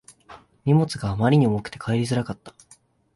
[0.65, 2.55] 荷物があまりに重くて帰りがつらかった